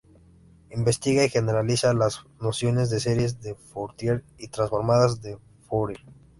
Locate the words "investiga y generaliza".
0.71-1.93